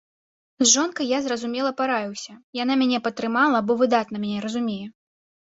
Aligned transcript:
З 0.63 0.67
жонкай 0.75 1.05
я, 1.13 1.19
зразумела, 1.25 1.71
параіўся, 1.81 2.33
яна 2.63 2.79
мяне 2.83 3.03
падтрымала, 3.09 3.63
бо 3.69 3.79
выдатна 3.83 4.17
мяне 4.25 4.39
разумее. 4.49 4.83